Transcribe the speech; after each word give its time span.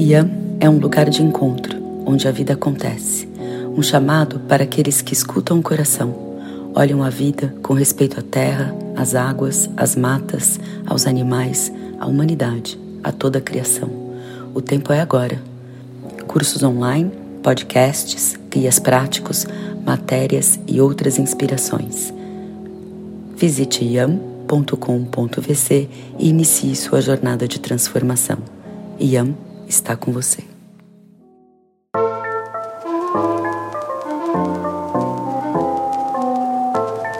IAM 0.00 0.30
é 0.60 0.70
um 0.70 0.78
lugar 0.78 1.10
de 1.10 1.20
encontro, 1.24 1.76
onde 2.06 2.28
a 2.28 2.30
vida 2.30 2.52
acontece. 2.52 3.28
Um 3.76 3.82
chamado 3.82 4.38
para 4.38 4.62
aqueles 4.62 5.02
que 5.02 5.12
escutam 5.12 5.58
o 5.58 5.62
coração, 5.62 6.14
olham 6.72 7.02
a 7.02 7.10
vida 7.10 7.52
com 7.64 7.74
respeito 7.74 8.20
à 8.20 8.22
terra, 8.22 8.72
às 8.94 9.16
águas, 9.16 9.68
às 9.76 9.96
matas, 9.96 10.60
aos 10.86 11.04
animais, 11.04 11.72
à 11.98 12.06
humanidade, 12.06 12.78
a 13.02 13.10
toda 13.10 13.40
a 13.40 13.42
criação. 13.42 13.90
O 14.54 14.62
tempo 14.62 14.92
é 14.92 15.00
agora. 15.00 15.42
Cursos 16.28 16.62
online, 16.62 17.10
podcasts, 17.42 18.38
guias 18.48 18.78
práticos, 18.78 19.48
matérias 19.84 20.60
e 20.68 20.80
outras 20.80 21.18
inspirações. 21.18 22.14
Visite 23.36 23.84
iam.com.vc 23.84 24.28
e 26.20 26.28
inicie 26.28 26.76
sua 26.76 27.00
jornada 27.00 27.48
de 27.48 27.58
transformação. 27.58 28.38
IAM 29.00 29.34
está 29.68 29.96
com 29.96 30.10
você. 30.10 30.42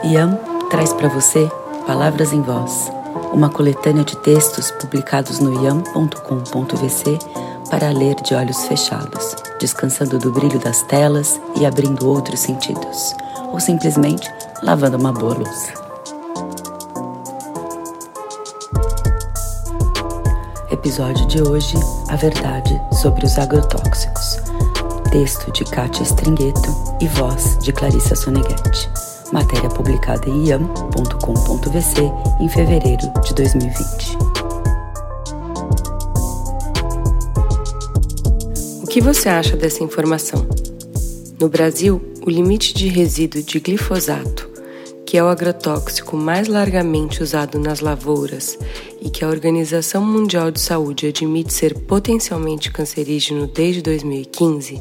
IAM 0.03 0.37
traz 0.69 0.91
para 0.93 1.07
você 1.07 1.49
Palavras 1.85 2.33
em 2.33 2.41
Voz, 2.41 2.91
uma 3.31 3.49
coletânea 3.49 4.03
de 4.03 4.15
textos 4.17 4.71
publicados 4.71 5.39
no 5.39 5.63
iam.com.vc 5.63 7.19
para 7.69 7.91
ler 7.91 8.15
de 8.15 8.33
olhos 8.33 8.63
fechados, 8.65 9.35
descansando 9.59 10.17
do 10.17 10.31
brilho 10.31 10.59
das 10.59 10.81
telas 10.83 11.39
e 11.55 11.65
abrindo 11.65 12.07
outros 12.07 12.39
sentidos, 12.39 13.15
ou 13.51 13.59
simplesmente 13.59 14.31
lavando 14.63 14.97
uma 14.97 15.11
boa 15.11 15.35
louça. 15.35 15.78
Episódio 20.79 21.27
de 21.27 21.41
hoje: 21.41 21.75
A 22.07 22.15
Verdade 22.15 22.81
sobre 23.01 23.25
os 23.25 23.37
Agrotóxicos. 23.37 24.37
Texto 25.11 25.51
de 25.51 25.65
Kátia 25.65 26.03
Stringhetto 26.03 26.69
e 27.01 27.07
voz 27.19 27.57
de 27.59 27.73
Clarissa 27.73 28.15
Soneghetti. 28.15 28.89
Matéria 29.33 29.69
publicada 29.69 30.29
em 30.29 30.47
iam.com.vc 30.47 32.01
em 32.39 32.47
fevereiro 32.47 33.11
de 33.21 33.33
2020. 33.33 34.17
O 38.81 38.87
que 38.87 39.01
você 39.01 39.27
acha 39.27 39.57
dessa 39.57 39.83
informação? 39.83 40.47
No 41.41 41.49
Brasil, 41.49 42.01
o 42.25 42.29
limite 42.29 42.73
de 42.73 42.87
resíduo 42.87 43.43
de 43.43 43.59
glifosato 43.59 44.48
que 45.09 45.17
é 45.17 45.23
o 45.23 45.27
agrotóxico 45.27 46.15
mais 46.15 46.47
largamente 46.47 47.23
usado 47.23 47.57
nas 47.57 47.79
lavouras 47.79 48.59
e 49.01 49.09
que 49.09 49.25
a 49.25 49.27
Organização 49.27 50.05
Mundial 50.05 50.51
de 50.51 50.59
Saúde 50.59 51.07
admite 51.07 51.51
ser 51.51 51.73
potencialmente 51.73 52.71
cancerígeno 52.71 53.47
desde 53.47 53.81
2015, 53.81 54.79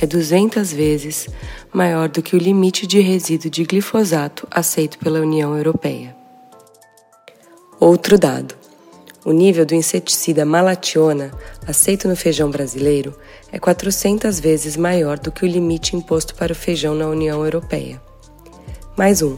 é 0.00 0.06
200 0.06 0.72
vezes 0.72 1.28
maior 1.72 2.08
do 2.08 2.22
que 2.22 2.36
o 2.36 2.38
limite 2.38 2.86
de 2.86 3.00
resíduo 3.00 3.50
de 3.50 3.64
glifosato 3.64 4.46
aceito 4.52 5.00
pela 5.00 5.18
União 5.18 5.56
Europeia. 5.56 6.14
Outro 7.80 8.16
dado: 8.16 8.54
o 9.24 9.32
nível 9.32 9.66
do 9.66 9.74
inseticida 9.74 10.44
malationa 10.44 11.32
aceito 11.66 12.06
no 12.06 12.14
feijão 12.14 12.52
brasileiro 12.52 13.12
é 13.50 13.58
400 13.58 14.38
vezes 14.38 14.76
maior 14.76 15.18
do 15.18 15.32
que 15.32 15.44
o 15.44 15.48
limite 15.48 15.96
imposto 15.96 16.36
para 16.36 16.52
o 16.52 16.56
feijão 16.56 16.94
na 16.94 17.08
União 17.08 17.44
Europeia. 17.44 18.00
Mais 18.96 19.22
um: 19.22 19.36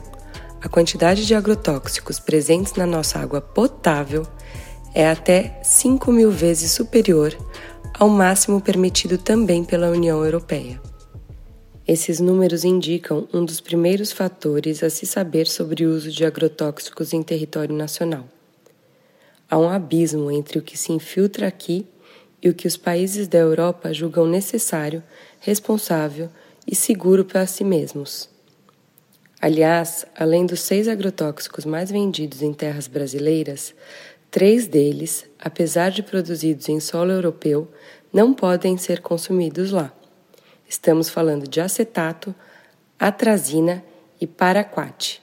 a 0.61 0.69
quantidade 0.69 1.25
de 1.25 1.35
agrotóxicos 1.35 2.19
presentes 2.19 2.75
na 2.75 2.87
nossa 2.87 3.19
água 3.19 3.41
potável 3.41 4.27
é 4.95 5.09
até 5.09 5.61
5 5.63 6.11
mil 6.11 6.31
vezes 6.31 6.73
superior 6.73 7.37
ao 7.99 8.09
máximo 8.09 8.61
permitido 8.61 9.19
também 9.19 9.65
pela 9.65 9.91
União 9.91 10.25
Europeia. 10.25 10.81
Esses 11.87 12.21
números 12.21 12.65
indicam 12.65 13.29
um 13.33 13.45
dos 13.45 13.61
primeiros 13.61 14.13
fatores 14.13 14.83
a 14.83 14.91
se 14.91 15.07
saber 15.07 15.47
sobre 15.47 15.87
o 15.87 15.95
uso 15.95 16.11
de 16.11 16.25
agrotóxicos 16.25 17.13
em 17.13 17.23
território 17.23 17.75
nacional. 17.75 18.25
Há 19.51 19.59
um 19.59 19.69
abismo 19.69 20.31
entre 20.31 20.59
o 20.59 20.63
que 20.63 20.77
se 20.77 20.93
infiltra 20.93 21.47
aqui 21.47 21.87
e 22.43 22.49
o 22.49 22.55
que 22.55 22.67
os 22.67 22.77
países 22.77 23.27
da 23.27 23.39
Europa 23.39 23.93
julgam 23.93 24.27
necessário, 24.27 25.03
responsável 25.41 26.29
e 26.67 26.77
seguro 26.77 27.25
para 27.25 27.47
si 27.47 27.65
mesmos. 27.65 28.29
Aliás, 29.41 30.05
além 30.17 30.45
dos 30.45 30.61
seis 30.61 30.89
agrotóxicos 30.89 31.65
mais 31.65 31.93
vendidos 31.93 32.43
em 32.43 32.53
terras 32.53 32.89
brasileiras, 32.89 33.73
três 34.33 34.67
deles, 34.67 35.27
apesar 35.39 35.91
de 35.91 36.03
produzidos 36.03 36.69
em 36.69 36.81
solo 36.81 37.13
europeu, 37.13 37.69
não 38.13 38.35
podem 38.35 38.77
ser 38.77 39.01
consumidos 39.01 39.71
lá. 39.71 39.93
Estamos 40.69 41.09
falando 41.09 41.47
de 41.47 41.61
acetato, 41.61 42.35
atrazina 42.99 43.85
e 44.21 44.27
paraquat. 44.27 45.23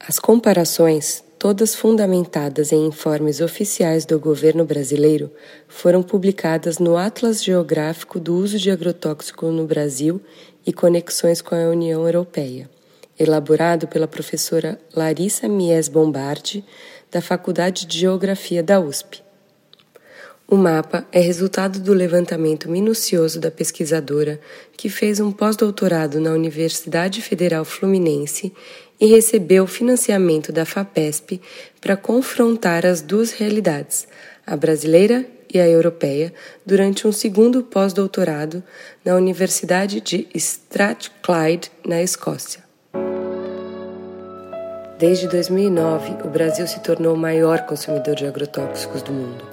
As 0.00 0.18
comparações, 0.18 1.22
todas 1.38 1.74
fundamentadas 1.74 2.72
em 2.72 2.86
informes 2.86 3.42
oficiais 3.42 4.06
do 4.06 4.18
governo 4.18 4.64
brasileiro, 4.64 5.30
foram 5.68 6.02
publicadas 6.02 6.78
no 6.78 6.96
Atlas 6.96 7.44
Geográfico 7.44 8.18
do 8.18 8.34
Uso 8.34 8.58
de 8.58 8.70
Agrotóxico 8.70 9.48
no 9.48 9.66
Brasil 9.66 10.18
e 10.66 10.72
Conexões 10.72 11.42
com 11.42 11.54
a 11.54 11.68
União 11.68 12.06
Europeia 12.06 12.70
elaborado 13.18 13.86
pela 13.86 14.08
professora 14.08 14.78
Larissa 14.94 15.48
Mies 15.48 15.88
Bombardi, 15.88 16.64
da 17.10 17.20
Faculdade 17.20 17.86
de 17.86 17.98
Geografia 17.98 18.62
da 18.62 18.80
USP. 18.80 19.22
O 20.52 20.56
mapa 20.56 21.06
é 21.10 21.20
resultado 21.20 21.80
do 21.80 21.94
levantamento 21.94 22.68
minucioso 22.70 23.40
da 23.40 23.50
pesquisadora, 23.50 24.38
que 24.76 24.90
fez 24.90 25.18
um 25.18 25.32
pós-doutorado 25.32 26.20
na 26.20 26.32
Universidade 26.32 27.22
Federal 27.22 27.64
Fluminense 27.64 28.52
e 29.00 29.06
recebeu 29.06 29.66
financiamento 29.66 30.52
da 30.52 30.66
FAPESP 30.66 31.40
para 31.80 31.96
confrontar 31.96 32.84
as 32.84 33.00
duas 33.00 33.32
realidades, 33.32 34.06
a 34.46 34.56
brasileira 34.56 35.26
e 35.52 35.58
a 35.58 35.68
europeia, 35.68 36.32
durante 36.66 37.06
um 37.06 37.12
segundo 37.12 37.62
pós-doutorado 37.62 38.62
na 39.04 39.14
Universidade 39.16 40.00
de 40.00 40.26
Strathclyde, 40.34 41.70
na 41.84 42.02
Escócia. 42.02 42.71
Desde 45.02 45.26
2009, 45.26 46.18
o 46.22 46.28
Brasil 46.28 46.64
se 46.64 46.78
tornou 46.78 47.14
o 47.14 47.18
maior 47.18 47.62
consumidor 47.62 48.14
de 48.14 48.24
agrotóxicos 48.24 49.02
do 49.02 49.10
mundo. 49.10 49.44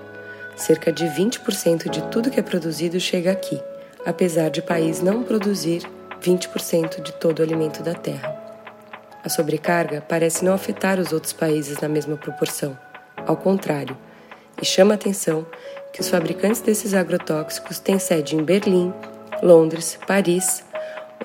Cerca 0.55 0.91
de 0.91 1.05
20% 1.05 1.89
de 1.89 2.03
tudo 2.11 2.29
que 2.29 2.39
é 2.39 2.43
produzido 2.43 2.99
chega 2.99 3.31
aqui, 3.31 3.59
apesar 4.05 4.49
de 4.49 4.59
o 4.59 4.63
país 4.63 5.01
não 5.01 5.23
produzir 5.23 5.81
20% 6.21 7.01
de 7.01 7.11
todo 7.13 7.39
o 7.39 7.41
alimento 7.41 7.81
da 7.81 7.95
terra. 7.95 8.31
A 9.23 9.27
sobrecarga 9.27 10.05
parece 10.07 10.45
não 10.45 10.53
afetar 10.53 10.99
os 10.99 11.11
outros 11.11 11.33
países 11.33 11.79
na 11.79 11.89
mesma 11.89 12.15
proporção. 12.15 12.77
Ao 13.25 13.35
contrário, 13.35 13.97
e 14.61 14.63
chama 14.63 14.93
a 14.93 14.97
atenção 14.97 15.47
que 15.91 16.01
os 16.01 16.09
fabricantes 16.09 16.61
desses 16.61 16.93
agrotóxicos 16.93 17.79
têm 17.79 17.97
sede 17.97 18.35
em 18.35 18.43
Berlim, 18.43 18.93
Londres, 19.41 19.97
Paris, 20.05 20.63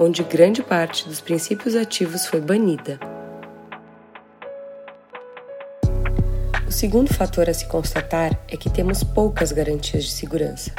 onde 0.01 0.23
grande 0.23 0.63
parte 0.63 1.07
dos 1.07 1.21
princípios 1.21 1.77
ativos 1.77 2.25
foi 2.25 2.41
banida. 2.41 2.99
Segundo 6.75 7.15
fator 7.15 7.49
a 7.49 7.55
se 7.55 7.67
constatar 7.67 8.37
é 8.49 8.57
que 8.57 8.69
temos 8.69 9.05
poucas 9.05 9.53
garantias 9.53 10.05
de 10.05 10.11
segurança, 10.11 10.73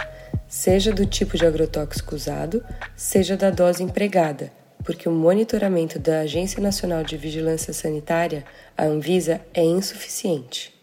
seja 0.45 0.91
do 0.91 1.05
tipo 1.05 1.37
de 1.37 1.45
agrotóxico 1.45 2.13
usado, 2.13 2.61
seja 2.97 3.37
da 3.37 3.49
dose 3.49 3.81
empregada, 3.81 4.51
porque 4.83 5.07
o 5.07 5.11
monitoramento 5.13 5.97
da 5.97 6.19
Agência 6.19 6.61
Nacional 6.61 7.01
de 7.01 7.15
Vigilância 7.15 7.71
Sanitária, 7.71 8.43
a 8.77 8.83
Anvisa, 8.83 9.39
é 9.53 9.63
insuficiente. 9.63 10.73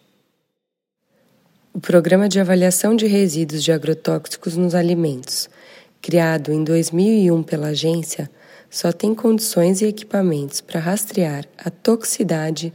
O 1.74 1.80
Programa 1.80 2.26
de 2.26 2.40
Avaliação 2.40 2.96
de 2.96 3.06
Resíduos 3.06 3.62
de 3.62 3.70
Agrotóxicos 3.70 4.56
nos 4.56 4.74
Alimentos, 4.74 5.50
criado 6.00 6.52
em 6.52 6.64
2001 6.64 7.42
pela 7.42 7.68
agência, 7.68 8.30
só 8.70 8.90
tem 8.90 9.14
condições 9.14 9.82
e 9.82 9.86
equipamentos 9.86 10.62
para 10.62 10.80
rastrear 10.80 11.44
a 11.58 11.68
toxicidade 11.68 12.72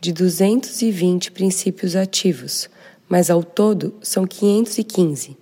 de 0.00 0.12
220 0.12 1.30
princípios 1.32 1.94
ativos, 1.94 2.70
mas 3.08 3.30
ao 3.30 3.42
todo 3.42 3.94
são 4.00 4.26
515. 4.26 5.36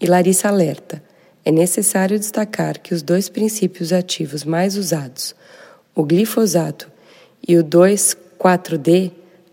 E 0.00 0.06
Larissa 0.06 0.48
alerta: 0.48 1.02
é 1.44 1.50
necessário 1.50 2.18
destacar 2.18 2.78
que 2.78 2.94
os 2.94 3.02
dois 3.02 3.28
princípios 3.28 3.92
ativos 3.92 4.44
mais 4.44 4.76
usados, 4.76 5.34
o 5.94 6.04
glifosato 6.04 6.90
e 7.46 7.56
o 7.56 7.64
2,4-D, 7.64 9.10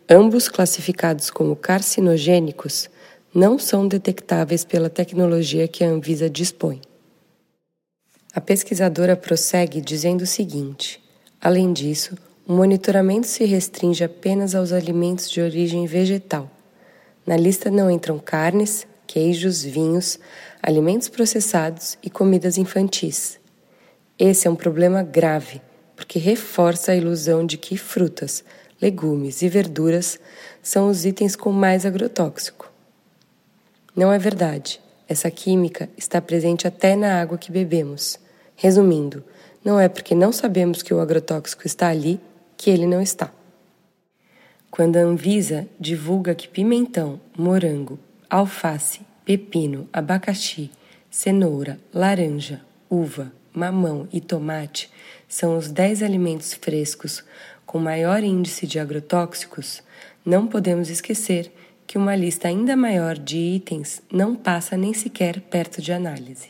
ambos 0.09 0.47
classificados 0.47 1.29
como 1.29 1.55
carcinogênicos, 1.55 2.89
não 3.33 3.57
são 3.57 3.87
detectáveis 3.87 4.63
pela 4.63 4.89
tecnologia 4.89 5.67
que 5.67 5.83
a 5.83 5.89
Anvisa 5.89 6.29
dispõe. 6.29 6.81
A 8.33 8.41
pesquisadora 8.41 9.15
prossegue 9.15 9.81
dizendo 9.81 10.21
o 10.21 10.27
seguinte: 10.27 11.01
além 11.41 11.73
disso, 11.73 12.15
o 12.47 12.53
monitoramento 12.53 13.27
se 13.27 13.43
restringe 13.43 14.05
apenas 14.05 14.55
aos 14.55 14.71
alimentos 14.71 15.29
de 15.29 15.41
origem 15.41 15.85
vegetal. 15.85 16.49
Na 17.25 17.35
lista 17.35 17.69
não 17.69 17.91
entram 17.91 18.17
carnes, 18.17 18.87
queijos, 19.05 19.63
vinhos, 19.63 20.17
alimentos 20.63 21.09
processados 21.09 21.97
e 22.01 22.09
comidas 22.09 22.57
infantis. 22.57 23.37
Esse 24.17 24.47
é 24.47 24.49
um 24.49 24.55
problema 24.55 25.03
grave, 25.03 25.61
porque 25.93 26.17
reforça 26.19 26.93
a 26.93 26.95
ilusão 26.95 27.45
de 27.45 27.57
que 27.57 27.75
frutas, 27.75 28.45
legumes 28.81 29.41
e 29.41 29.49
verduras 29.49 30.17
são 30.63 30.87
os 30.87 31.05
itens 31.05 31.35
com 31.35 31.51
mais 31.51 31.85
agrotóxico. 31.85 32.71
Não 33.93 34.13
é 34.13 34.17
verdade. 34.17 34.79
Essa 35.05 35.29
química 35.29 35.89
está 35.97 36.21
presente 36.21 36.65
até 36.65 36.95
na 36.95 37.19
água 37.19 37.37
que 37.37 37.51
bebemos. 37.51 38.17
Resumindo, 38.55 39.21
não 39.65 39.77
é 39.77 39.89
porque 39.89 40.15
não 40.15 40.31
sabemos 40.31 40.81
que 40.81 40.93
o 40.93 41.01
agrotóxico 41.01 41.67
está 41.67 41.89
ali 41.89 42.21
que 42.57 42.69
ele 42.69 42.87
não 42.87 43.01
está. 43.01 43.31
Quando 44.69 44.97
a 44.97 45.01
Anvisa 45.01 45.67
divulga 45.79 46.35
que 46.35 46.47
pimentão, 46.47 47.21
morango, 47.37 47.97
alface, 48.29 49.01
pepino, 49.23 49.87
abacaxi, 49.93 50.69
cenoura, 51.09 51.79
laranja, 51.93 52.61
uva, 52.89 53.31
mamão 53.53 54.07
e 54.11 54.19
tomate 54.19 54.89
são 55.27 55.57
os 55.57 55.69
10 55.69 56.03
alimentos 56.03 56.53
frescos 56.53 57.23
com 57.65 57.79
maior 57.79 58.23
índice 58.23 58.65
de 58.65 58.79
agrotóxicos, 58.79 59.83
não 60.25 60.47
podemos 60.47 60.89
esquecer 60.89 61.51
que 61.85 61.97
uma 61.97 62.15
lista 62.15 62.47
ainda 62.47 62.75
maior 62.75 63.17
de 63.17 63.37
itens 63.37 64.01
não 64.11 64.35
passa 64.35 64.77
nem 64.77 64.93
sequer 64.93 65.41
perto 65.41 65.81
de 65.81 65.91
análise. 65.91 66.49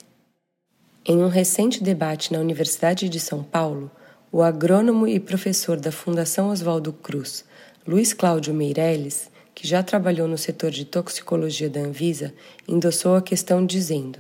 Em 1.06 1.24
um 1.24 1.27
recente 1.27 1.83
debate 1.83 2.33
na 2.33 2.39
Universidade 2.39 3.07
de 3.07 3.19
São 3.19 3.44
Paulo, 3.44 3.89
o 4.32 4.42
agrônomo 4.42 5.08
e 5.08 5.20
professor 5.20 5.80
da 5.80 5.92
Fundação 5.92 6.50
Oswaldo 6.50 6.92
Cruz, 6.92 7.46
Luiz 7.88 8.14
Cláudio 8.14 8.54
Meirelles, 8.54 9.30
que 9.56 9.68
já 9.68 9.82
trabalhou 9.82 10.28
no 10.28 10.38
setor 10.38 10.70
de 10.70 10.86
toxicologia 10.86 11.70
da 11.70 11.80
Anvisa, 11.80 12.34
endossou 12.68 13.16
a 13.16 13.22
questão 13.22 13.66
dizendo: 13.66 14.20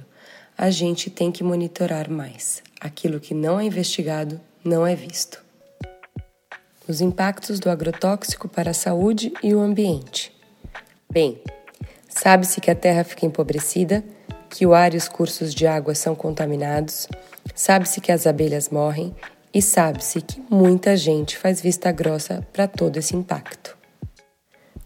a 0.57 0.69
gente 0.69 1.09
tem 1.09 1.31
que 1.31 1.43
monitorar 1.43 2.09
mais. 2.09 2.63
Aquilo 2.79 3.19
que 3.19 3.33
não 3.33 3.59
é 3.59 3.65
investigado 3.65 4.39
não 4.63 4.87
é 4.87 4.95
visto. 4.95 5.43
Os 6.87 7.01
impactos 7.01 7.59
do 7.59 7.69
agrotóxico 7.69 8.47
para 8.47 8.71
a 8.71 8.73
saúde 8.73 9.33
e 9.43 9.53
o 9.53 9.59
ambiente. 9.59 10.31
Bem, 11.11 11.41
sabe-se 12.07 12.61
que 12.61 12.71
a 12.71 12.75
terra 12.75 13.03
fica 13.03 13.25
empobrecida, 13.25 14.03
que 14.49 14.65
o 14.65 14.73
ar 14.73 14.93
e 14.93 14.97
os 14.97 15.09
cursos 15.09 15.53
de 15.53 15.67
água 15.67 15.93
são 15.93 16.15
contaminados, 16.15 17.07
sabe-se 17.53 17.99
que 17.99 18.11
as 18.11 18.25
abelhas 18.25 18.69
morrem 18.69 19.13
e 19.53 19.61
sabe-se 19.61 20.21
que 20.21 20.41
muita 20.49 20.95
gente 20.95 21.37
faz 21.37 21.61
vista 21.61 21.91
grossa 21.91 22.45
para 22.51 22.67
todo 22.67 22.97
esse 22.97 23.15
impacto. 23.15 23.77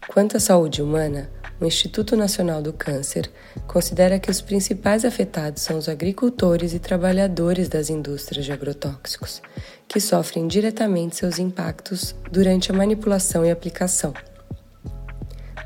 Quanto 0.08 0.36
à 0.36 0.40
saúde 0.40 0.82
humana, 0.82 1.30
o 1.60 1.64
Instituto 1.64 2.16
Nacional 2.16 2.60
do 2.60 2.72
Câncer 2.72 3.30
considera 3.66 4.18
que 4.18 4.30
os 4.30 4.40
principais 4.40 5.04
afetados 5.04 5.62
são 5.62 5.78
os 5.78 5.88
agricultores 5.88 6.74
e 6.74 6.78
trabalhadores 6.78 7.68
das 7.68 7.88
indústrias 7.88 8.44
de 8.44 8.52
agrotóxicos, 8.52 9.40
que 9.86 10.00
sofrem 10.00 10.48
diretamente 10.48 11.16
seus 11.16 11.38
impactos 11.38 12.14
durante 12.30 12.72
a 12.72 12.74
manipulação 12.74 13.44
e 13.44 13.50
aplicação 13.50 14.12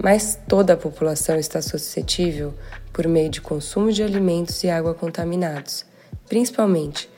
mas 0.02 0.38
toda 0.46 0.75
a 0.75 0.76
população 0.76 1.37
está 1.37 1.60
suscetível 1.62 2.54
por 2.93 3.06
meio 3.08 3.28
de 3.28 3.40
consumo 3.40 3.90
de 3.90 4.02
alimentos 4.02 4.62
e 4.62 4.70
água 4.70 4.94
contaminados, 4.94 5.84
principalmente 6.28 7.08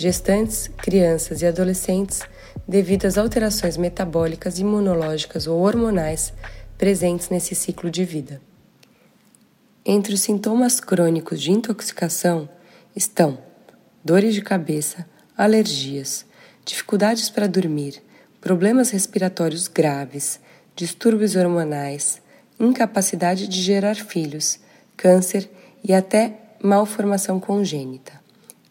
gestantes, 0.00 0.68
crianças 0.76 1.42
e 1.42 1.46
adolescentes, 1.46 2.20
devido 2.68 3.04
às 3.04 3.18
alterações 3.18 3.76
metabólicas, 3.76 4.60
imunológicas 4.60 5.48
ou 5.48 5.58
hormonais 5.60 6.32
presentes 6.78 7.30
nesse 7.30 7.52
ciclo 7.52 7.90
de 7.90 8.04
vida. 8.04 8.40
Entre 9.84 10.14
os 10.14 10.20
sintomas 10.20 10.78
crônicos 10.78 11.42
de 11.42 11.50
intoxicação 11.50 12.48
estão 12.94 13.38
dores 14.04 14.34
de 14.34 14.40
cabeça, 14.40 15.04
alergias, 15.36 16.24
dificuldades 16.64 17.28
para 17.28 17.48
dormir, 17.48 18.00
problemas 18.40 18.90
respiratórios 18.90 19.66
graves, 19.66 20.38
distúrbios 20.76 21.34
hormonais, 21.34 22.22
incapacidade 22.60 23.48
de 23.48 23.60
gerar 23.60 23.96
filhos, 23.96 24.60
câncer 24.96 25.50
e 25.82 25.92
até 25.92 26.38
malformação 26.62 27.40
congênita. 27.40 28.12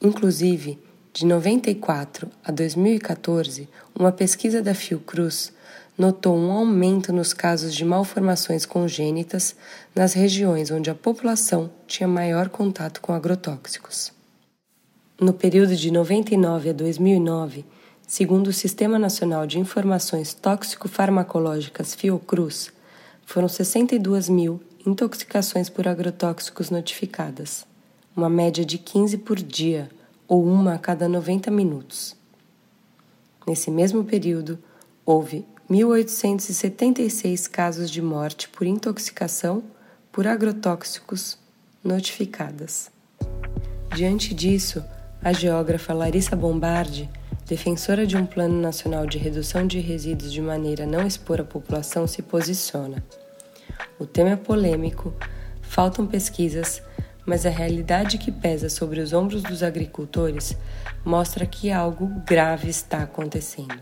Inclusive, 0.02 0.87
de 1.18 1.26
94 1.26 2.30
a 2.46 2.52
2014, 2.52 3.68
uma 3.98 4.12
pesquisa 4.12 4.62
da 4.62 4.76
Fiocruz 4.76 5.52
notou 5.98 6.38
um 6.38 6.52
aumento 6.52 7.12
nos 7.12 7.34
casos 7.34 7.74
de 7.74 7.84
malformações 7.84 8.68
congênitas 8.68 9.56
nas 9.96 10.14
regiões 10.14 10.70
onde 10.70 10.92
a 10.92 10.94
população 10.94 11.72
tinha 11.88 12.08
maior 12.08 12.50
contato 12.50 13.02
com 13.02 13.14
agrotóxicos. 13.14 14.14
No 15.20 15.34
período 15.34 15.76
de 15.76 15.90
99 15.90 16.70
a 16.70 16.74
2009, 16.74 17.66
segundo 18.08 18.50
o 18.50 18.54
Sistema 18.54 19.00
Nacional 19.00 19.48
de 19.48 19.58
Informações 19.58 20.36
Tóxico-Farmacológicas 20.36 21.96
Fiocruz, 21.96 22.72
foram 23.26 23.48
62 23.48 24.30
mil 24.30 24.62
intoxicações 24.86 25.68
por 25.68 25.88
agrotóxicos 25.88 26.70
notificadas, 26.70 27.66
uma 28.16 28.30
média 28.30 28.64
de 28.64 28.78
15 28.78 29.18
por 29.18 29.38
dia 29.38 29.90
ou 30.28 30.46
uma 30.46 30.74
a 30.74 30.78
cada 30.78 31.08
90 31.08 31.50
minutos. 31.50 32.16
Nesse 33.48 33.72
mesmo 33.72 34.04
período, 34.04 34.60
houve 35.06 35.46
1.876 35.70 37.50
casos 37.50 37.90
de 37.90 38.02
morte 38.02 38.50
por 38.50 38.68
intoxicação 38.68 39.64
por 40.12 40.28
agrotóxicos 40.28 41.38
notificadas. 41.84 42.92
Diante 43.96 44.34
disso, 44.34 44.84
a 45.22 45.32
geógrafa 45.32 45.94
Larissa 45.94 46.36
Bombardi 46.36 47.10
defensora 47.48 48.06
de 48.06 48.18
um 48.18 48.26
Plano 48.26 48.60
Nacional 48.60 49.08
de 49.08 49.18
Redução 49.18 49.66
de 49.66 49.80
Resíduos 49.80 50.34
de 50.34 50.42
maneira 50.42 50.84
a 50.84 50.88
não 50.88 51.08
expor 51.08 51.40
a 51.40 51.46
população, 51.46 52.06
se 52.06 52.22
posiciona. 52.22 53.02
O 53.98 54.06
tema 54.06 54.32
é 54.32 54.36
polêmico, 54.36 55.14
faltam 55.62 56.06
pesquisas, 56.06 56.82
mas 57.28 57.46
a 57.46 57.50
realidade 57.50 58.18
que 58.18 58.32
pesa 58.32 58.70
sobre 58.70 59.02
os 59.02 59.12
ombros 59.12 59.44
dos 59.44 59.62
agricultores 59.62 60.56
mostra 61.04 61.46
que 61.46 61.70
algo 61.70 62.08
grave 62.26 62.70
está 62.70 63.04
acontecendo. 63.04 63.78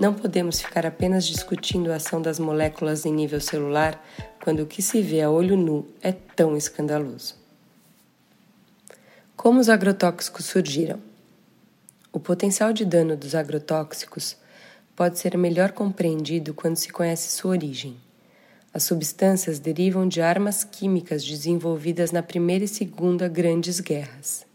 Não 0.00 0.12
podemos 0.12 0.60
ficar 0.60 0.84
apenas 0.84 1.24
discutindo 1.24 1.92
a 1.92 1.96
ação 1.96 2.20
das 2.20 2.40
moléculas 2.40 3.06
em 3.06 3.12
nível 3.12 3.40
celular 3.40 4.04
quando 4.42 4.64
o 4.64 4.66
que 4.66 4.82
se 4.82 5.00
vê 5.00 5.22
a 5.22 5.30
olho 5.30 5.56
nu 5.56 5.86
é 6.02 6.10
tão 6.10 6.56
escandaloso. 6.56 7.36
Como 9.36 9.60
os 9.60 9.68
agrotóxicos 9.68 10.46
surgiram? 10.46 10.98
O 12.12 12.18
potencial 12.18 12.72
de 12.72 12.84
dano 12.84 13.16
dos 13.16 13.36
agrotóxicos 13.36 14.36
pode 14.96 15.20
ser 15.20 15.38
melhor 15.38 15.70
compreendido 15.70 16.52
quando 16.52 16.76
se 16.76 16.90
conhece 16.90 17.30
sua 17.30 17.52
origem. 17.52 17.96
As 18.74 18.84
substâncias 18.84 19.58
derivam 19.58 20.08
de 20.08 20.22
armas 20.22 20.64
químicas 20.64 21.22
desenvolvidas 21.22 22.10
na 22.10 22.22
Primeira 22.22 22.64
e 22.64 22.68
Segunda 22.68 23.28
Grandes 23.28 23.80
Guerras. 23.80 24.46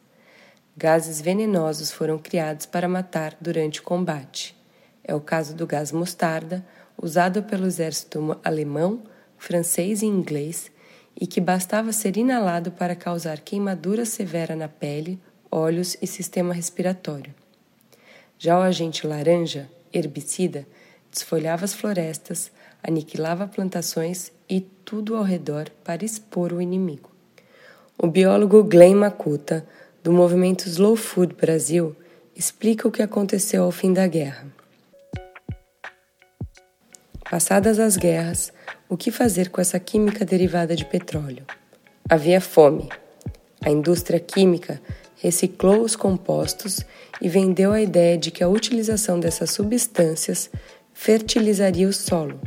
Gases 0.76 1.22
venenosos 1.22 1.92
foram 1.92 2.18
criados 2.18 2.66
para 2.66 2.88
matar 2.88 3.38
durante 3.40 3.80
o 3.80 3.84
combate. 3.84 4.58
É 5.04 5.14
o 5.14 5.22
caso 5.22 5.54
do 5.54 5.68
gás 5.68 5.92
mostarda, 5.92 6.66
usado 7.00 7.44
pelo 7.44 7.68
exército 7.68 8.40
alemão, 8.44 9.04
francês 9.38 10.02
e 10.02 10.08
inglês, 10.08 10.72
e 11.20 11.28
que 11.28 11.40
bastava 11.40 11.92
ser 11.92 12.18
inalado 12.18 12.72
para 12.72 12.96
causar 12.96 13.40
queimadura 13.42 14.04
severa 14.04 14.56
na 14.56 14.68
pele, 14.68 15.22
olhos 15.52 15.96
e 16.02 16.08
sistema 16.08 16.56
respiratório. 16.56 17.36
Já 18.40 18.58
o 18.58 18.64
agente 18.64 19.06
laranja, 19.06 19.70
herbicida, 19.94 20.68
desfolhava 21.12 21.66
as 21.66 21.74
florestas, 21.74 22.52
aniquilava 22.88 23.48
plantações 23.48 24.32
e 24.50 24.62
tudo 24.62 25.18
ao 25.18 25.24
redor 25.24 25.70
para 25.84 26.06
expor 26.06 26.54
o 26.54 26.62
inimigo. 26.62 27.12
O 27.98 28.08
biólogo 28.08 28.64
Glenn 28.64 28.96
Makuta, 28.96 29.68
do 30.02 30.14
movimento 30.14 30.68
Slow 30.68 30.96
Food 30.96 31.36
Brasil, 31.36 31.94
explica 32.34 32.88
o 32.88 32.92
que 32.92 33.02
aconteceu 33.02 33.64
ao 33.64 33.72
fim 33.72 33.92
da 33.92 34.08
guerra. 34.08 34.48
Passadas 37.30 37.78
as 37.78 37.98
guerras, 37.98 38.54
o 38.88 38.96
que 38.96 39.12
fazer 39.12 39.50
com 39.50 39.60
essa 39.60 39.78
química 39.80 40.24
derivada 40.24 40.74
de 40.76 40.86
petróleo? 40.86 41.46
Havia 42.10 42.40
fome. 42.40 42.88
A 43.66 43.70
indústria 43.70 44.20
química 44.20 44.82
reciclou 45.18 45.82
os 45.82 45.96
compostos 45.96 46.80
e 47.20 47.28
vendeu 47.28 47.74
a 47.74 47.82
ideia 47.82 48.18
de 48.18 48.32
que 48.32 48.44
a 48.44 48.48
utilização 48.48 49.20
dessas 49.20 49.52
substâncias 49.52 50.50
fertilizaria 50.94 51.88
o 51.88 51.92
solo. 51.92 52.40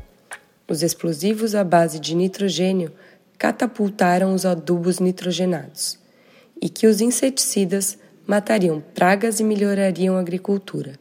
Os 0.71 0.85
explosivos 0.85 1.57
à 1.57 1.65
base 1.65 1.99
de 1.99 2.15
nitrogênio 2.15 2.93
catapultaram 3.37 4.33
os 4.33 4.47
adubos 4.47 5.01
nitrogenados 5.01 5.99
e 6.63 6.69
que 6.69 6.87
os 6.87 7.01
inseticidas 7.01 7.99
matariam 8.25 8.81
pragas 8.95 9.41
e 9.41 9.45
melhorariam 9.45 10.17
a 10.17 10.21
agricultura. 10.21 10.93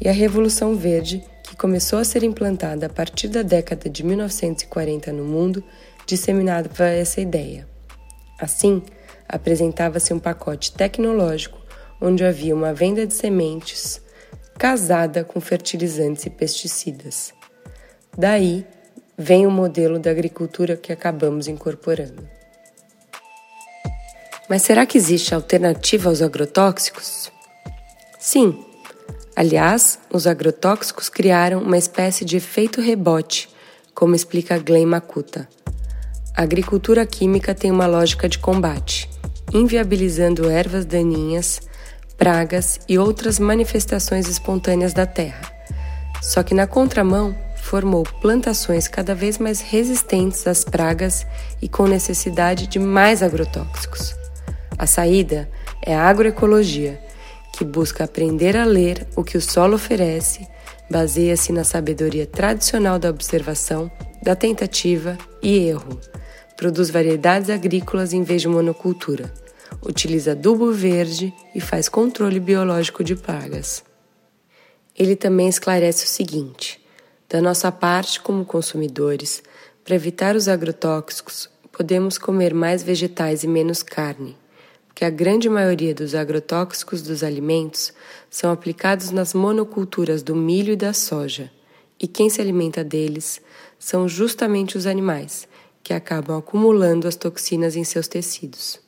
E 0.00 0.08
a 0.08 0.12
Revolução 0.12 0.74
Verde, 0.74 1.22
que 1.44 1.54
começou 1.54 1.98
a 1.98 2.04
ser 2.04 2.22
implantada 2.22 2.86
a 2.86 2.88
partir 2.88 3.28
da 3.28 3.42
década 3.42 3.90
de 3.90 4.02
1940 4.02 5.12
no 5.12 5.24
mundo, 5.24 5.62
disseminava 6.06 6.86
essa 6.86 7.20
ideia. 7.20 7.68
Assim, 8.40 8.82
apresentava-se 9.28 10.14
um 10.14 10.18
pacote 10.18 10.72
tecnológico 10.72 11.60
onde 12.00 12.24
havia 12.24 12.54
uma 12.54 12.72
venda 12.72 13.06
de 13.06 13.12
sementes 13.12 14.00
casada 14.58 15.22
com 15.22 15.38
fertilizantes 15.38 16.24
e 16.24 16.30
pesticidas. 16.30 17.34
Daí 18.16 18.66
vem 19.16 19.46
o 19.46 19.50
modelo 19.50 19.98
da 19.98 20.10
agricultura 20.10 20.76
que 20.76 20.92
acabamos 20.92 21.48
incorporando. 21.48 22.28
Mas 24.48 24.62
será 24.62 24.84
que 24.84 24.98
existe 24.98 25.34
alternativa 25.34 26.10
aos 26.10 26.20
agrotóxicos? 26.20 27.32
Sim. 28.18 28.64
Aliás, 29.34 29.98
os 30.12 30.26
agrotóxicos 30.26 31.08
criaram 31.08 31.62
uma 31.62 31.78
espécie 31.78 32.24
de 32.24 32.36
efeito 32.36 32.82
rebote, 32.82 33.48
como 33.94 34.14
explica 34.14 34.58
Glenn 34.58 34.86
Makuta. 34.86 35.48
A 36.36 36.42
agricultura 36.42 37.06
química 37.06 37.54
tem 37.54 37.70
uma 37.70 37.86
lógica 37.86 38.28
de 38.28 38.38
combate, 38.38 39.08
inviabilizando 39.54 40.50
ervas 40.50 40.84
daninhas, 40.84 41.60
pragas 42.18 42.78
e 42.86 42.98
outras 42.98 43.38
manifestações 43.38 44.28
espontâneas 44.28 44.92
da 44.92 45.06
terra. 45.06 45.50
Só 46.20 46.42
que 46.42 46.54
na 46.54 46.66
contramão, 46.66 47.34
formou 47.62 48.02
plantações 48.20 48.88
cada 48.88 49.14
vez 49.14 49.38
mais 49.38 49.60
resistentes 49.60 50.46
às 50.48 50.64
pragas 50.64 51.24
e 51.62 51.68
com 51.68 51.86
necessidade 51.86 52.66
de 52.66 52.78
mais 52.78 53.22
agrotóxicos. 53.22 54.16
A 54.76 54.84
saída 54.84 55.48
é 55.80 55.94
a 55.94 56.02
agroecologia, 56.02 57.00
que 57.52 57.64
busca 57.64 58.02
aprender 58.02 58.56
a 58.56 58.64
ler 58.64 59.06
o 59.14 59.22
que 59.22 59.38
o 59.38 59.40
solo 59.40 59.76
oferece, 59.76 60.46
baseia-se 60.90 61.52
na 61.52 61.62
sabedoria 61.62 62.26
tradicional 62.26 62.98
da 62.98 63.08
observação, 63.08 63.90
da 64.20 64.34
tentativa 64.34 65.16
e 65.40 65.56
erro, 65.68 66.00
produz 66.56 66.90
variedades 66.90 67.48
agrícolas 67.48 68.12
em 68.12 68.24
vez 68.24 68.42
de 68.42 68.48
monocultura, 68.48 69.32
utiliza 69.86 70.32
adubo 70.32 70.72
verde 70.72 71.32
e 71.54 71.60
faz 71.60 71.88
controle 71.88 72.40
biológico 72.40 73.04
de 73.04 73.14
pragas. 73.14 73.84
Ele 74.98 75.14
também 75.14 75.48
esclarece 75.48 76.04
o 76.04 76.08
seguinte: 76.08 76.81
da 77.32 77.40
nossa 77.40 77.72
parte, 77.72 78.20
como 78.20 78.44
consumidores, 78.44 79.42
para 79.82 79.94
evitar 79.94 80.36
os 80.36 80.48
agrotóxicos, 80.48 81.48
podemos 81.72 82.18
comer 82.18 82.52
mais 82.52 82.82
vegetais 82.82 83.42
e 83.42 83.48
menos 83.48 83.82
carne 83.82 84.36
que 84.94 85.06
a 85.06 85.10
grande 85.10 85.48
maioria 85.48 85.94
dos 85.94 86.14
agrotóxicos 86.14 87.00
dos 87.00 87.24
alimentos 87.24 87.92
são 88.28 88.52
aplicados 88.52 89.10
nas 89.10 89.32
monoculturas 89.32 90.22
do 90.22 90.36
milho 90.36 90.74
e 90.74 90.76
da 90.76 90.92
soja, 90.92 91.50
e 91.98 92.06
quem 92.06 92.28
se 92.28 92.40
alimenta 92.40 92.84
deles 92.84 93.40
são 93.78 94.06
justamente 94.06 94.76
os 94.76 94.86
animais, 94.86 95.48
que 95.82 95.94
acabam 95.94 96.36
acumulando 96.36 97.08
as 97.08 97.16
toxinas 97.16 97.76
em 97.76 97.82
seus 97.82 98.06
tecidos. 98.06 98.78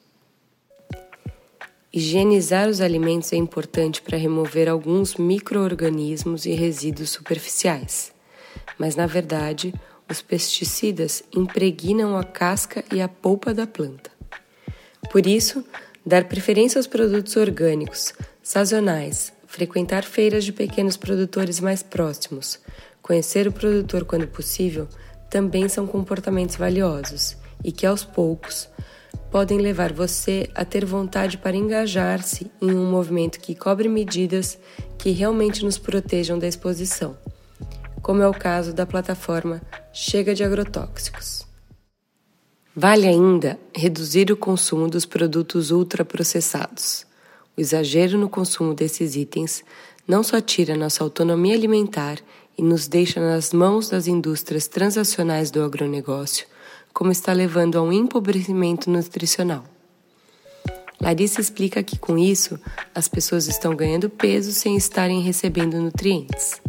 Higienizar 1.90 2.68
os 2.68 2.82
alimentos 2.82 3.32
é 3.32 3.36
importante 3.36 4.02
para 4.02 4.18
remover 4.18 4.68
alguns 4.68 5.14
microorganismos 5.14 6.44
e 6.44 6.52
resíduos 6.52 7.08
superficiais, 7.10 8.13
mas 8.78 8.96
na 8.96 9.06
verdade, 9.06 9.74
os 10.10 10.20
pesticidas 10.20 11.22
impregnam 11.34 12.16
a 12.16 12.24
casca 12.24 12.84
e 12.92 13.00
a 13.00 13.08
polpa 13.08 13.54
da 13.54 13.66
planta. 13.66 14.10
Por 15.10 15.26
isso, 15.26 15.64
Dar 16.06 16.24
preferência 16.24 16.78
aos 16.78 16.86
produtos 16.86 17.34
orgânicos, 17.34 18.12
sazonais, 18.42 19.32
frequentar 19.46 20.04
feiras 20.04 20.44
de 20.44 20.52
pequenos 20.52 20.98
produtores 20.98 21.60
mais 21.60 21.82
próximos, 21.82 22.60
conhecer 23.00 23.48
o 23.48 23.52
produtor 23.52 24.04
quando 24.04 24.26
possível, 24.26 24.86
também 25.30 25.66
são 25.66 25.86
comportamentos 25.86 26.56
valiosos 26.56 27.38
e 27.64 27.72
que 27.72 27.86
aos 27.86 28.04
poucos 28.04 28.68
podem 29.30 29.58
levar 29.58 29.94
você 29.94 30.50
a 30.54 30.62
ter 30.62 30.84
vontade 30.84 31.38
para 31.38 31.56
engajar-se 31.56 32.50
em 32.60 32.70
um 32.70 32.90
movimento 32.90 33.40
que 33.40 33.54
cobre 33.54 33.88
medidas 33.88 34.58
que 34.98 35.10
realmente 35.10 35.64
nos 35.64 35.78
protejam 35.78 36.38
da 36.38 36.46
exposição, 36.46 37.16
como 38.04 38.20
é 38.20 38.28
o 38.28 38.34
caso 38.34 38.74
da 38.74 38.84
plataforma 38.84 39.62
Chega 39.90 40.34
de 40.34 40.44
Agrotóxicos. 40.44 41.46
Vale 42.76 43.08
ainda 43.08 43.58
reduzir 43.74 44.30
o 44.30 44.36
consumo 44.36 44.88
dos 44.88 45.06
produtos 45.06 45.70
ultraprocessados. 45.70 47.06
O 47.56 47.62
exagero 47.62 48.18
no 48.18 48.28
consumo 48.28 48.74
desses 48.74 49.16
itens 49.16 49.64
não 50.06 50.22
só 50.22 50.38
tira 50.38 50.76
nossa 50.76 51.02
autonomia 51.02 51.54
alimentar 51.54 52.18
e 52.58 52.62
nos 52.62 52.86
deixa 52.86 53.20
nas 53.20 53.54
mãos 53.54 53.88
das 53.88 54.06
indústrias 54.06 54.68
transacionais 54.68 55.50
do 55.50 55.62
agronegócio, 55.62 56.46
como 56.92 57.10
está 57.10 57.32
levando 57.32 57.78
a 57.78 57.82
um 57.82 57.90
empobrecimento 57.90 58.90
nutricional. 58.90 59.64
Larissa 61.00 61.40
explica 61.40 61.82
que 61.82 61.98
com 61.98 62.18
isso 62.18 62.60
as 62.94 63.08
pessoas 63.08 63.46
estão 63.46 63.74
ganhando 63.74 64.10
peso 64.10 64.52
sem 64.52 64.76
estarem 64.76 65.22
recebendo 65.22 65.80
nutrientes. 65.80 66.60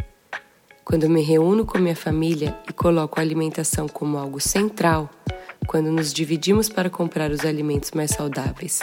Quando 0.86 1.10
me 1.10 1.20
reúno 1.20 1.66
com 1.66 1.78
minha 1.78 1.96
família 1.96 2.56
e 2.70 2.72
coloco 2.72 3.18
a 3.18 3.22
alimentação 3.22 3.88
como 3.88 4.16
algo 4.16 4.40
central, 4.40 5.10
quando 5.66 5.90
nos 5.90 6.12
dividimos 6.12 6.68
para 6.68 6.88
comprar 6.88 7.32
os 7.32 7.44
alimentos 7.44 7.90
mais 7.90 8.12
saudáveis 8.12 8.78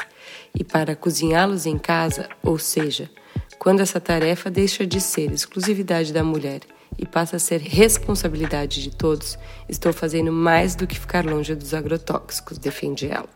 e 0.54 0.66
para 0.66 0.98
cozinhá-los 0.98 1.66
em 1.66 1.78
casa, 1.78 2.28
ou 2.44 2.60
seja, 2.60 3.10
quando 3.58 3.80
essa 3.80 4.02
tarefa 4.02 4.52
deixa 4.52 4.86
de 4.86 5.00
ser 5.00 5.32
exclusividade 5.32 6.12
da 6.12 6.26
mulher 6.26 6.60
e 7.00 7.06
passa 7.06 7.38
a 7.38 7.40
ser 7.40 7.62
responsabilidade 7.62 8.84
de 8.84 8.94
todos, 8.94 9.40
estou 9.70 9.94
fazendo 9.94 10.30
mais 10.30 10.76
do 10.76 10.86
que 10.86 11.00
ficar 11.00 11.26
longe 11.26 11.56
dos 11.56 11.74
agrotóxicos, 11.74 12.58
defende 12.58 13.08
ela. 13.08 13.30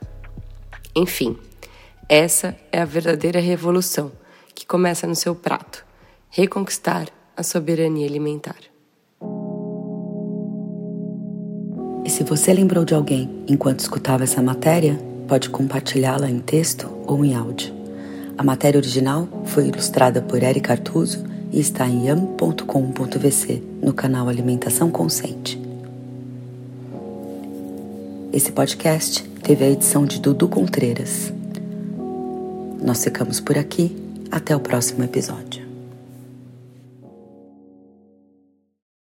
Enfim, 0.94 1.38
essa 2.10 2.54
é 2.70 2.82
a 2.82 2.86
verdadeira 2.86 3.40
revolução 3.40 4.12
que 4.54 4.66
começa 4.66 5.08
no 5.08 5.16
seu 5.16 5.34
prato 5.34 5.86
reconquistar 6.30 7.08
a 7.38 7.44
soberania 7.44 8.08
alimentar. 8.08 8.58
E 12.04 12.10
se 12.10 12.24
você 12.24 12.52
lembrou 12.52 12.84
de 12.84 12.96
alguém 12.96 13.44
enquanto 13.48 13.80
escutava 13.80 14.24
essa 14.24 14.42
matéria, 14.42 15.00
pode 15.28 15.50
compartilhá-la 15.50 16.30
em 16.30 16.40
texto 16.40 16.90
ou 17.06 17.24
em 17.24 17.36
áudio. 17.36 17.72
A 18.38 18.44
matéria 18.44 18.80
original 18.80 19.28
foi 19.46 19.68
ilustrada 19.68 20.22
por 20.22 20.42
Eric 20.42 20.72
Artuso 20.72 21.24
e 21.52 21.60
está 21.60 21.88
em 21.88 22.08
yam.com.vc 22.08 23.64
no 23.82 23.94
canal 23.94 24.28
Alimentação 24.28 24.90
Consciente. 24.90 25.62
Esse 28.34 28.52
podcast 28.52 29.24
teve 29.44 29.64
a 29.64 29.70
edição 29.70 30.06
de 30.06 30.20
Dudu 30.20 30.48
Contreiras. 30.48 31.32
Nós 32.82 33.04
ficamos 33.04 33.40
por 33.40 33.58
aqui. 33.58 33.96
Até 34.30 34.54
o 34.54 34.60
próximo 34.60 35.06
episódio. 35.06 35.67